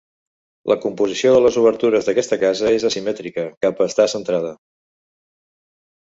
[0.71, 4.57] La composició de les obertures d'aquesta casa és asimètrica, cap està centrada.